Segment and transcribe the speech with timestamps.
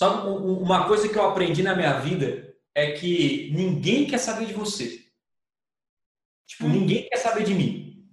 [0.00, 4.54] Sabe, uma coisa que eu aprendi na minha vida é que ninguém quer saber de
[4.54, 4.98] você.
[6.48, 6.70] Tipo, hum.
[6.70, 8.08] ninguém quer saber de mim.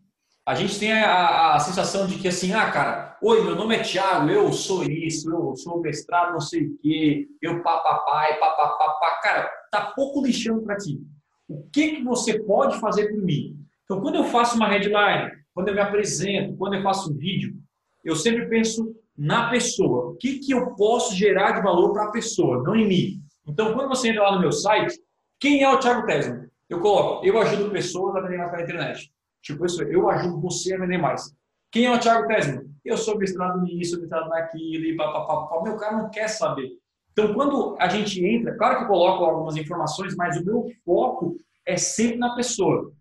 [0.46, 3.84] A gente tem a, a, sensação de que assim, ah, cara, oi, meu nome é
[3.84, 9.50] Thiago, eu sou isso, eu sou mestrado, não sei o quê, eu papapai, papapá, cara,
[9.72, 11.00] tá pouco lixando para ti.
[11.48, 13.58] O que que você pode fazer por mim?
[13.86, 17.56] Então, quando eu faço uma headline, quando eu me apresento, quando eu faço um vídeo,
[18.04, 20.11] eu sempre penso na pessoa.
[20.11, 23.21] O que que eu posso gerar de valor para a pessoa, não em mim.
[23.47, 24.99] Então, quando você entra lá no meu site,
[25.39, 26.48] quem é o Thiago Tesman?
[26.70, 29.11] Eu coloco, eu ajudo pessoas a vender mais pela internet.
[29.41, 31.34] Tipo, isso, eu ajudo você a vender mais.
[31.72, 32.66] Quem é o Thiago Tesman?
[32.84, 35.63] Eu sou mestrado nisso, mestrado naquilo, e papapá.
[35.63, 36.70] Meu cara não quer saber.
[37.11, 41.36] Então, quando a gente entra, claro que eu coloco algumas informações, mas o meu foco
[41.66, 42.91] é sempre na pessoa.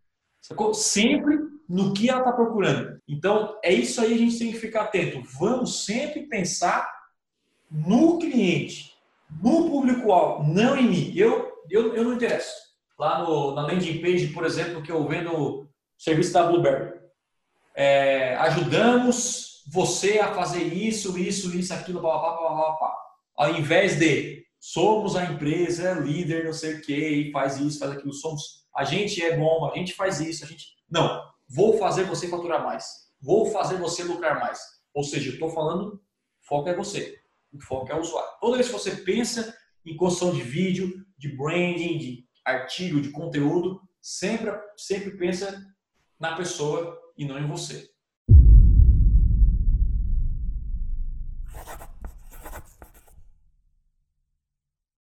[0.40, 0.72] Sacou?
[0.72, 1.35] Sempre
[1.68, 3.00] no que ela está procurando.
[3.08, 5.22] Então, é isso aí a gente tem que ficar atento.
[5.38, 6.88] Vamos sempre pensar
[7.70, 8.92] no cliente,
[9.42, 11.12] no público-alvo, não em mim.
[11.16, 12.54] Eu, eu, eu não interesso.
[12.98, 15.68] Lá no, na landing page, por exemplo, que eu vendo
[15.98, 16.94] serviço da Blueberry.
[17.74, 22.96] É, ajudamos você a fazer isso, isso, isso, aquilo, blá, blá, blá, blá, blá.
[23.36, 28.12] Ao invés de somos a empresa líder, não sei o que, faz isso, faz aquilo,
[28.12, 30.66] somos, a gente é bom, a gente faz isso, a gente.
[30.90, 32.84] Não, vou fazer você faturar mais,
[33.20, 34.60] vou fazer você lucrar mais.
[34.94, 36.02] Ou seja, estou falando,
[36.42, 37.18] foco é você,
[37.52, 38.30] o foco é o usuário.
[38.40, 43.80] Toda vez que você pensa em construção de vídeo, de branding, de artigo, de conteúdo,
[44.00, 45.64] sempre, sempre pensa
[46.18, 47.88] na pessoa e não em você.